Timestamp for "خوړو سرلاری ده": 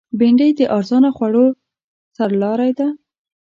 1.15-2.87